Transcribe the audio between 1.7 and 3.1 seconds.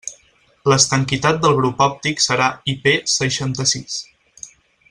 òptic serà IP